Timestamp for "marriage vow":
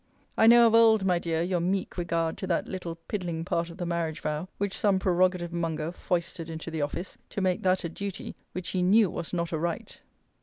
3.85-4.47